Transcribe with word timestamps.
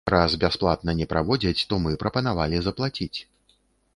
Раз 0.11 0.31
бясплатна 0.43 0.95
не 1.01 1.07
праводзяць, 1.11 1.65
то 1.73 1.79
мы 1.83 1.93
прапанавалі 2.03 2.57
заплаціць. 2.69 3.13